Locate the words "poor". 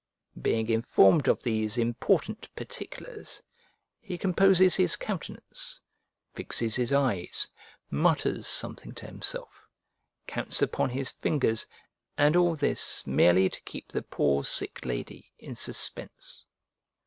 14.01-14.43